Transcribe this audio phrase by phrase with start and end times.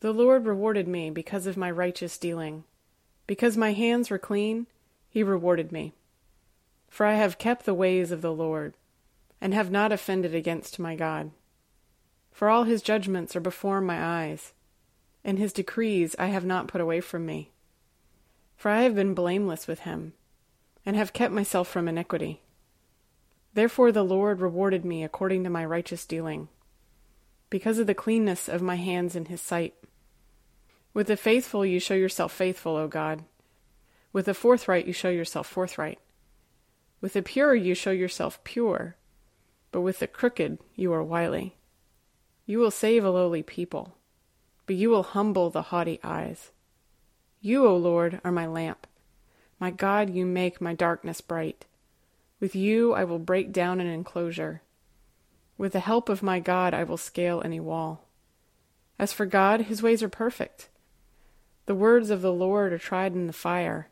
[0.00, 2.64] The Lord rewarded me because of my righteous dealing.
[3.26, 4.66] Because my hands were clean,
[5.08, 5.94] he rewarded me.
[6.88, 8.74] For I have kept the ways of the Lord,
[9.40, 11.30] and have not offended against my God.
[12.30, 14.52] For all his judgments are before my eyes,
[15.24, 17.50] and his decrees I have not put away from me.
[18.56, 20.12] For I have been blameless with him,
[20.84, 22.42] and have kept myself from iniquity.
[23.54, 26.48] Therefore the Lord rewarded me according to my righteous dealing,
[27.56, 29.72] because of the cleanness of my hands in his sight.
[30.92, 33.24] With the faithful you show yourself faithful, O God.
[34.12, 35.98] With the forthright you show yourself forthright.
[37.00, 38.96] With the pure you show yourself pure,
[39.72, 41.56] but with the crooked you are wily.
[42.44, 43.96] You will save a lowly people,
[44.66, 46.50] but you will humble the haughty eyes.
[47.40, 48.86] You, O Lord, are my lamp.
[49.58, 51.64] My God, you make my darkness bright.
[52.38, 54.60] With you I will break down an enclosure.
[55.58, 58.04] With the help of my God I will scale any wall.
[58.98, 60.68] As for God, his ways are perfect.
[61.66, 63.88] The words of the Lord are tried in the fire.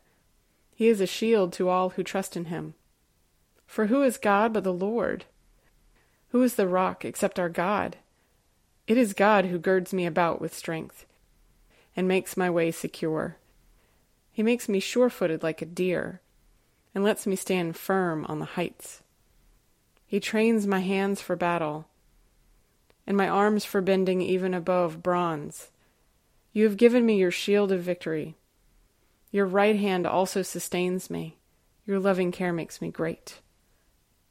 [0.73, 2.73] He is a shield to all who trust in him.
[3.65, 5.25] For who is God but the Lord?
[6.29, 7.97] Who is the rock except our God?
[8.87, 11.05] It is God who girds me about with strength
[11.95, 13.37] and makes my way secure.
[14.31, 16.21] He makes me sure footed like a deer
[16.93, 19.01] and lets me stand firm on the heights.
[20.05, 21.87] He trains my hands for battle
[23.07, 25.69] and my arms for bending even above bronze.
[26.53, 28.35] You have given me your shield of victory.
[29.31, 31.37] Your right hand also sustains me.
[31.85, 33.41] Your loving care makes me great.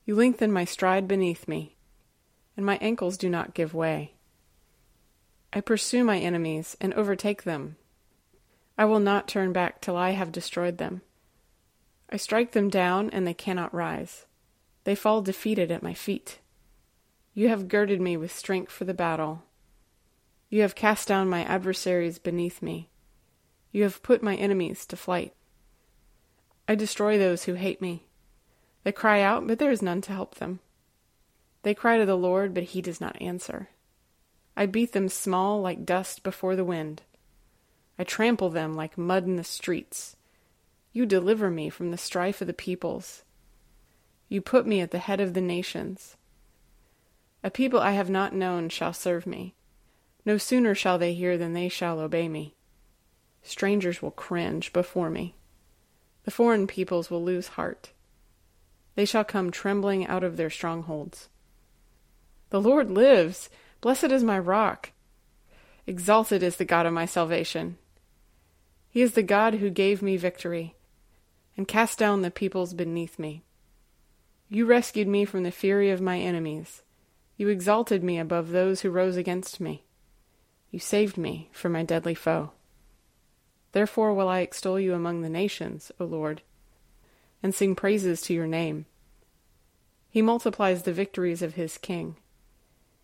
[0.05, 1.77] You lengthen my stride beneath me,
[2.57, 4.15] and my ankles do not give way.
[5.53, 7.77] I pursue my enemies and overtake them.
[8.77, 11.03] I will not turn back till I have destroyed them.
[12.11, 14.27] I strike them down, and they cannot rise.
[14.85, 16.39] They fall defeated at my feet.
[17.33, 19.43] You have girded me with strength for the battle.
[20.49, 22.91] You have cast down my adversaries beneath me.
[23.73, 25.35] You have put my enemies to flight.
[26.69, 28.05] I destroy those who hate me.
[28.85, 30.61] They cry out, but there is none to help them.
[31.63, 33.71] They cry to the Lord, but he does not answer.
[34.57, 37.03] I beat them small like dust before the wind.
[37.99, 40.15] I trample them like mud in the streets.
[40.93, 43.24] You deliver me from the strife of the peoples.
[44.35, 46.17] You put me at the head of the nations.
[47.45, 49.55] A people I have not known shall serve me.
[50.25, 52.57] No sooner shall they hear than they shall obey me.
[53.45, 55.37] Strangers will cringe before me.
[56.25, 57.93] The foreign peoples will lose heart.
[58.97, 61.29] They shall come trembling out of their strongholds.
[62.51, 63.49] The Lord lives.
[63.81, 64.91] Blessed is my rock.
[65.87, 67.79] Exalted is the God of my salvation.
[68.91, 70.75] He is the God who gave me victory
[71.57, 73.44] and cast down the peoples beneath me.
[74.49, 76.83] You rescued me from the fury of my enemies.
[77.37, 79.85] You exalted me above those who rose against me.
[80.71, 82.53] You saved me from my deadly foe.
[83.73, 86.43] Therefore will I extol you among the nations, O Lord,
[87.43, 88.87] and sing praises to your name.
[90.09, 92.17] He multiplies the victories of his king.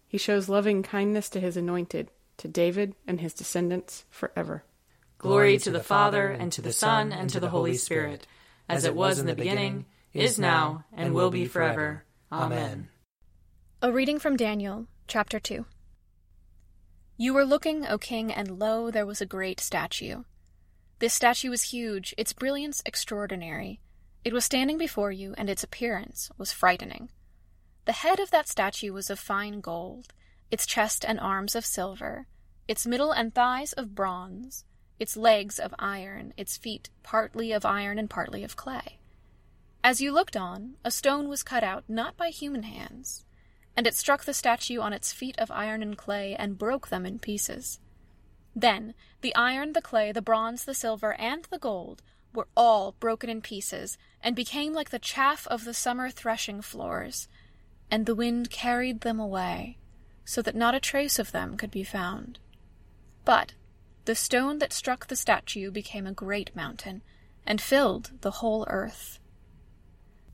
[0.06, 4.62] He shows loving kindness to his anointed, to David and his descendants forever.
[5.18, 8.26] Glory to the Father, and to the Son, and to the Holy Spirit,
[8.68, 12.04] as it was in the beginning, is now, and will be forever.
[12.32, 12.88] Amen.
[13.82, 15.64] A reading from Daniel, chapter 2.
[17.16, 20.22] You were looking, O king, and lo, there was a great statue.
[21.00, 23.80] This statue was huge, its brilliance extraordinary.
[24.24, 27.10] It was standing before you, and its appearance was frightening.
[27.86, 30.12] The head of that statue was of fine gold,
[30.50, 32.26] its chest and arms of silver,
[32.68, 34.64] its middle and thighs of bronze,
[34.98, 38.99] its legs of iron, its feet partly of iron and partly of clay.
[39.82, 43.24] As you looked on, a stone was cut out not by human hands,
[43.76, 47.06] and it struck the statue on its feet of iron and clay and broke them
[47.06, 47.80] in pieces.
[48.54, 52.02] Then the iron, the clay, the bronze, the silver, and the gold
[52.34, 57.26] were all broken in pieces, and became like the chaff of the summer threshing floors,
[57.90, 59.78] and the wind carried them away,
[60.24, 62.38] so that not a trace of them could be found.
[63.24, 63.54] But
[64.04, 67.02] the stone that struck the statue became a great mountain,
[67.46, 69.19] and filled the whole earth.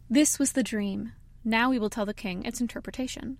[0.08, 1.12] This was the dream.
[1.44, 3.38] Now we will tell the king its interpretation.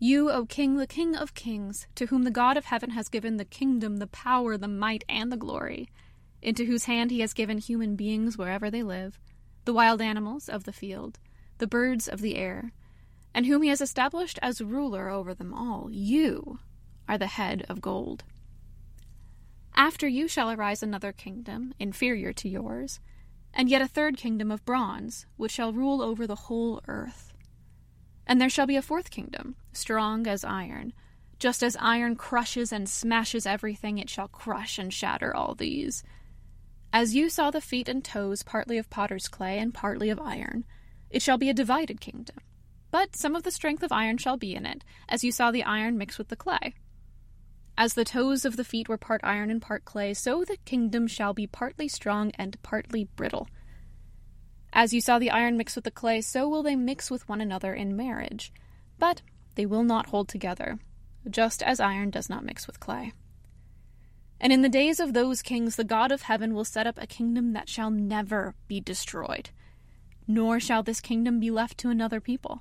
[0.00, 3.36] You, O king, the king of kings, to whom the God of heaven has given
[3.36, 5.88] the kingdom, the power, the might, and the glory,
[6.42, 9.20] into whose hand he has given human beings wherever they live,
[9.64, 11.20] the wild animals of the field,
[11.58, 12.72] the birds of the air,
[13.32, 16.58] and whom he has established as ruler over them all, you
[17.08, 18.24] are the head of gold.
[19.76, 22.98] After you shall arise another kingdom, inferior to yours,
[23.52, 27.34] and yet a third kingdom of bronze, which shall rule over the whole earth.
[28.26, 30.92] And there shall be a fourth kingdom, strong as iron.
[31.38, 36.04] Just as iron crushes and smashes everything, it shall crush and shatter all these.
[36.92, 40.64] As you saw the feet and toes partly of potter's clay and partly of iron,
[41.08, 42.36] it shall be a divided kingdom.
[42.90, 45.62] But some of the strength of iron shall be in it, as you saw the
[45.62, 46.74] iron mixed with the clay.
[47.80, 51.06] As the toes of the feet were part iron and part clay, so the kingdom
[51.06, 53.48] shall be partly strong and partly brittle.
[54.70, 57.40] As you saw the iron mix with the clay, so will they mix with one
[57.40, 58.52] another in marriage.
[58.98, 59.22] But
[59.54, 60.78] they will not hold together,
[61.30, 63.14] just as iron does not mix with clay.
[64.38, 67.06] And in the days of those kings, the God of heaven will set up a
[67.06, 69.48] kingdom that shall never be destroyed,
[70.28, 72.60] nor shall this kingdom be left to another people.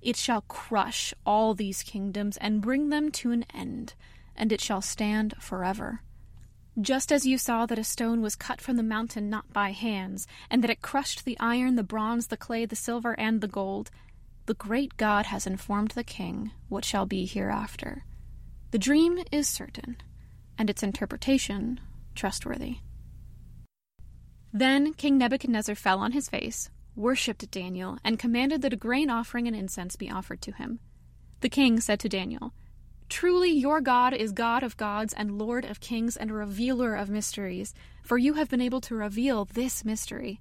[0.00, 3.92] It shall crush all these kingdoms and bring them to an end
[4.36, 6.02] and it shall stand forever.
[6.80, 10.26] Just as you saw that a stone was cut from the mountain not by hands,
[10.48, 13.90] and that it crushed the iron, the bronze, the clay, the silver, and the gold,
[14.46, 18.04] the great God has informed the king what shall be hereafter.
[18.70, 19.96] The dream is certain,
[20.56, 21.80] and its interpretation
[22.14, 22.78] trustworthy.
[24.52, 29.46] Then King Nebuchadnezzar fell on his face, worshipped Daniel, and commanded that a grain offering
[29.46, 30.80] and incense be offered to him.
[31.40, 32.52] The king said to Daniel,
[33.10, 37.74] Truly, your God is God of gods and Lord of kings and revealer of mysteries,
[38.04, 40.40] for you have been able to reveal this mystery.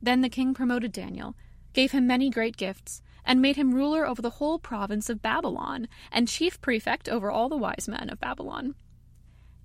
[0.00, 1.36] Then the king promoted Daniel,
[1.74, 5.86] gave him many great gifts, and made him ruler over the whole province of Babylon,
[6.10, 8.74] and chief prefect over all the wise men of Babylon.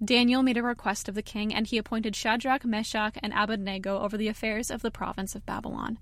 [0.04, 4.18] Daniel made a request of the king, and he appointed Shadrach, Meshach, and Abednego over
[4.18, 5.98] the affairs of the province of Babylon.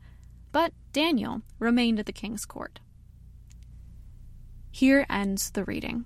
[0.52, 2.80] But Daniel remained at the king's court.
[4.72, 6.06] Here ends the reading.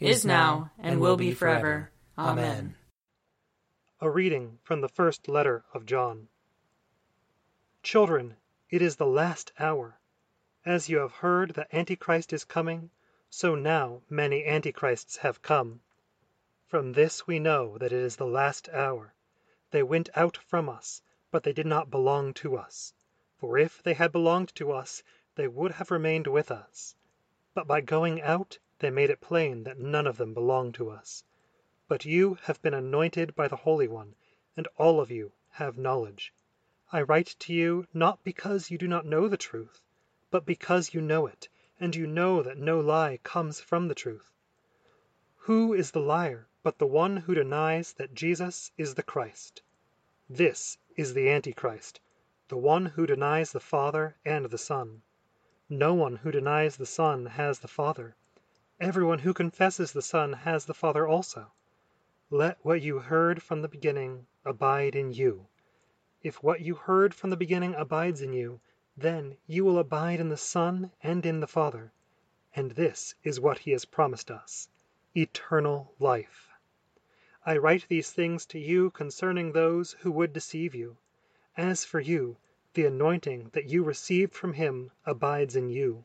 [0.00, 1.90] is now, and will be forever.
[2.18, 2.76] Amen.
[4.00, 6.28] A reading from the first letter of John.
[7.82, 8.36] Children,
[8.70, 10.00] it is the last hour.
[10.64, 12.90] As you have heard that Antichrist is coming,
[13.30, 15.80] so now many Antichrists have come.
[16.66, 19.14] From this we know that it is the last hour.
[19.70, 22.94] They went out from us, but they did not belong to us.
[23.38, 25.02] For if they had belonged to us,
[25.34, 26.96] they would have remained with us.
[27.54, 31.22] But by going out they made it plain that none of them belonged to us.
[31.86, 34.16] But you have been anointed by the Holy One,
[34.56, 36.32] and all of you have knowledge.
[36.90, 39.80] I write to you not because you do not know the truth,
[40.30, 44.32] but because you know it, and you know that no lie comes from the truth.
[45.46, 49.62] Who is the liar but the one who denies that Jesus is the Christ?
[50.28, 52.00] This is the Antichrist,
[52.48, 55.02] the one who denies the Father and the Son.
[55.68, 58.16] No one who denies the Son has the Father.
[58.80, 61.52] Everyone who confesses the Son has the Father also.
[62.28, 65.46] Let what you heard from the beginning abide in you.
[66.22, 68.60] If what you heard from the beginning abides in you,
[68.96, 71.92] then you will abide in the Son and in the Father.
[72.56, 74.68] And this is what he has promised us
[75.16, 76.50] eternal life.
[77.46, 80.96] I write these things to you concerning those who would deceive you.
[81.56, 82.38] As for you,
[82.72, 86.04] the anointing that you received from him abides in you,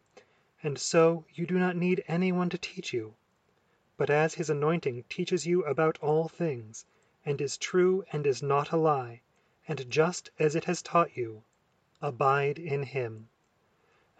[0.61, 3.15] and so you do not need any one to teach you.
[3.95, 6.85] But as his anointing teaches you about all things,
[7.25, 9.21] and is true and is not a lie,
[9.69, 11.43] and just as it has taught you,
[12.01, 13.29] abide in him.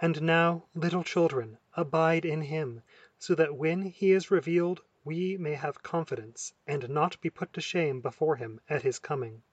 [0.02, 2.84] And now, little children, abide in him,
[3.18, 7.60] so that when he is revealed we may have confidence and not be put to
[7.60, 9.44] shame before him at his coming.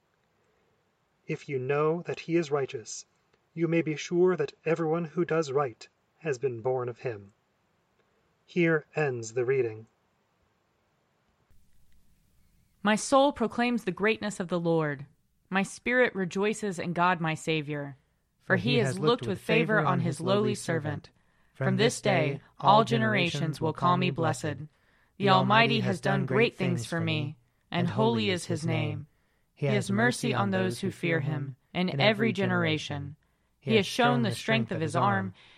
[1.27, 3.07] If you know that he is righteous,
[3.55, 7.33] you may be sure that everyone who does right has been born of him.
[8.45, 9.87] Here ends the reading.
[12.83, 15.07] My soul proclaims the greatness of the Lord.
[15.51, 17.97] My spirit rejoices in God my Saviour.
[18.45, 21.11] For he has looked with favor on his lowly servant.
[21.55, 24.69] From this day all generations will call me blessed.
[25.19, 27.37] The Almighty has done great things for me,
[27.71, 29.07] and holy is his name.
[29.55, 33.17] He has mercy on those who fear him, in every generation.
[33.59, 35.35] He has shown the strength of his arm.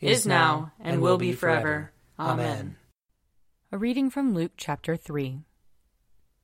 [0.00, 1.92] is now, and will be forever.
[2.18, 2.76] Amen.
[3.70, 5.40] A reading from Luke chapter 3.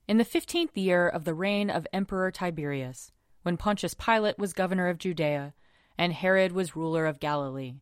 [0.07, 4.89] In the fifteenth year of the reign of Emperor Tiberius, when Pontius Pilate was governor
[4.89, 5.55] of Judea,
[5.99, 7.77] and Herod was ruler of Galilee,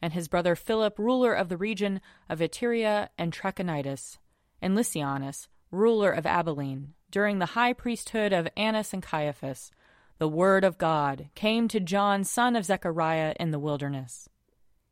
[0.00, 4.18] and his brother Philip ruler of the region of Iturea and Trachonitis,
[4.62, 9.70] and Lysanias ruler of Abilene, during the high priesthood of Annas and Caiaphas,
[10.18, 14.28] the word of God came to John, son of Zechariah, in the wilderness.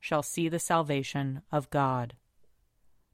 [0.00, 2.14] shall see the salvation of God.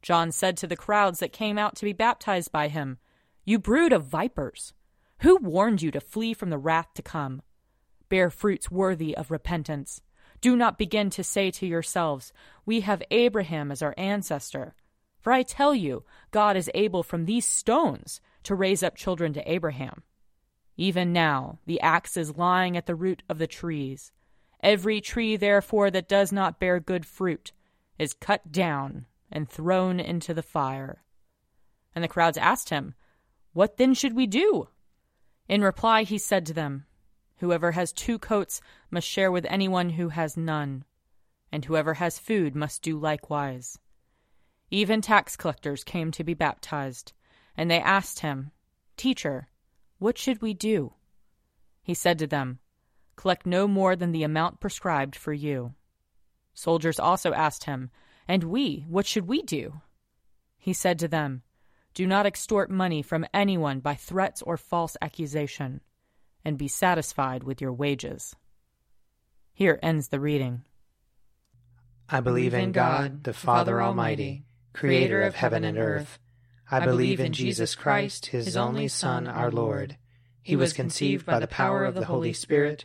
[0.03, 2.99] John said to the crowds that came out to be baptized by him,
[3.45, 4.73] You brood of vipers!
[5.21, 7.43] Who warned you to flee from the wrath to come?
[8.09, 10.01] Bear fruits worthy of repentance.
[10.41, 12.33] Do not begin to say to yourselves,
[12.65, 14.75] We have Abraham as our ancestor.
[15.19, 19.51] For I tell you, God is able from these stones to raise up children to
[19.51, 20.05] Abraham.
[20.77, 24.13] Even now, the axe is lying at the root of the trees.
[24.67, 27.53] Every tree, therefore, that does not bear good fruit
[28.01, 31.05] is cut down and thrown into the fire.
[31.95, 32.97] And the crowds asked him,
[33.53, 34.67] What then should we do?
[35.47, 36.85] In reply, he said to them,
[37.37, 40.85] Whoever has two coats must share with anyone who has none,
[41.53, 43.79] and whoever has food must do likewise.
[44.73, 47.13] Even tax collectors came to be baptized,
[47.57, 48.51] and they asked him,
[48.97, 49.47] Teacher,
[49.99, 50.95] what should we do?
[51.85, 52.59] He said to them,
[53.17, 55.75] Collect no more than the amount prescribed for you.
[56.55, 57.91] Soldiers also asked him,
[58.29, 59.81] And we, what should we do?
[60.59, 61.43] He said to them,
[61.95, 65.81] Do not extort money from anyone by threats or false accusation,
[66.45, 68.37] and be satisfied with your wages.
[69.53, 70.65] Here ends the reading.
[72.09, 74.45] I believe in God, the Father Almighty
[74.77, 76.19] creator of heaven and earth.
[76.71, 79.97] I believe in Jesus Christ, his only Son, our Lord.
[80.43, 82.85] He was conceived by the power of the Holy Spirit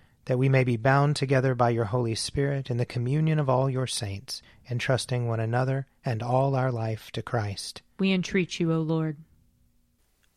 [0.25, 3.69] That we may be bound together by your Holy Spirit in the communion of all
[3.69, 7.81] your saints, entrusting one another and all our life to Christ.
[7.97, 9.17] We entreat you, O Lord.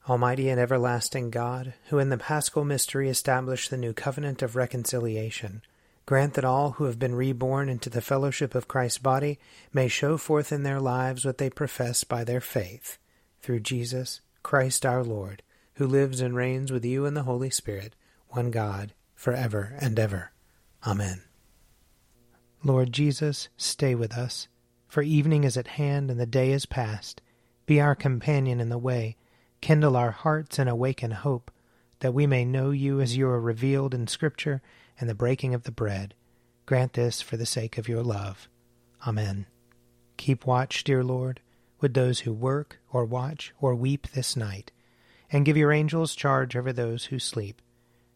[0.08, 5.62] Almighty and everlasting God, who in the paschal mystery established the new covenant of reconciliation,
[6.04, 9.38] grant that all who have been reborn into the fellowship of Christ's body
[9.72, 12.98] may show forth in their lives what they profess by their faith.
[13.40, 15.42] Through Jesus Christ our Lord,
[15.74, 17.94] who lives and reigns with you in the Holy Spirit,
[18.28, 18.92] one God,
[19.24, 20.32] for ever and ever.
[20.86, 21.22] Amen.
[22.62, 24.48] Lord Jesus, stay with us,
[24.86, 27.22] for evening is at hand and the day is past.
[27.64, 29.16] Be our companion in the way,
[29.62, 31.50] kindle our hearts and awaken hope,
[32.00, 34.60] that we may know you as you are revealed in Scripture
[35.00, 36.12] and the breaking of the bread.
[36.66, 38.46] Grant this for the sake of your love.
[39.06, 39.46] Amen.
[40.18, 41.40] Keep watch, dear Lord,
[41.80, 44.70] with those who work or watch or weep this night,
[45.32, 47.62] and give your angels charge over those who sleep.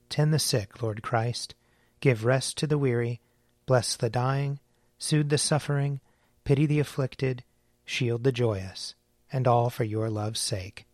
[0.09, 1.55] Tend the sick, Lord Christ.
[2.00, 3.21] Give rest to the weary.
[3.67, 4.61] Bless the dying.
[4.99, 6.00] Soothe the suffering.
[6.45, 7.45] Pity the afflicted.
[7.85, 8.95] Shield the joyous.
[9.31, 10.87] And all for your love's sake.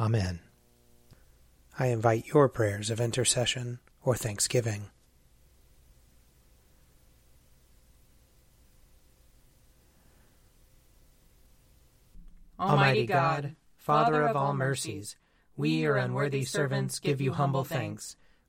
[0.00, 0.40] Amen.
[1.78, 4.90] I invite your prayers of intercession or thanksgiving.
[12.58, 15.16] Almighty God, Father of all mercies,
[15.56, 18.16] we, your unworthy servants, give you humble thanks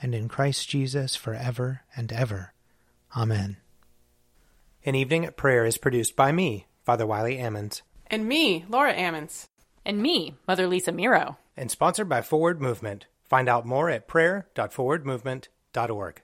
[0.00, 2.52] and in Christ Jesus forever and ever.
[3.16, 3.56] Amen.
[4.84, 9.46] An Evening at Prayer is produced by me, Father Wiley Ammons, And me, Laura Ammons.
[9.84, 11.36] And me, Mother Lisa Meirow.
[11.56, 13.06] and sponsored by Forward Movement.
[13.22, 16.22] Find out more at prayer.forwardmovement.org.